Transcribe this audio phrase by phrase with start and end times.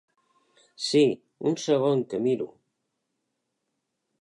[0.85, 1.01] Sí,
[1.51, 2.49] un segon que miro.